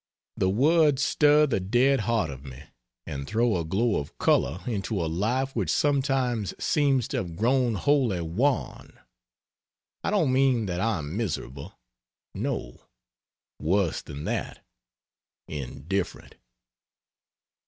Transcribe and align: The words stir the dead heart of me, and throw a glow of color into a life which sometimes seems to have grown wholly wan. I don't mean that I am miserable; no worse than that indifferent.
The 0.35 0.49
words 0.49 1.03
stir 1.03 1.45
the 1.45 1.59
dead 1.59 1.99
heart 1.99 2.31
of 2.31 2.43
me, 2.43 2.63
and 3.05 3.27
throw 3.27 3.57
a 3.57 3.63
glow 3.63 3.99
of 3.99 4.17
color 4.17 4.59
into 4.65 4.99
a 4.99 5.05
life 5.05 5.55
which 5.55 5.69
sometimes 5.71 6.55
seems 6.57 7.07
to 7.09 7.17
have 7.17 7.35
grown 7.35 7.75
wholly 7.75 8.21
wan. 8.21 8.97
I 10.03 10.09
don't 10.09 10.33
mean 10.33 10.65
that 10.65 10.81
I 10.81 10.97
am 10.97 11.15
miserable; 11.15 11.77
no 12.33 12.81
worse 13.59 14.01
than 14.01 14.23
that 14.23 14.65
indifferent. 15.47 16.33